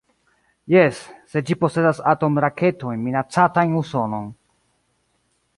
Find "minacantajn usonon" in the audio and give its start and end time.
3.09-4.29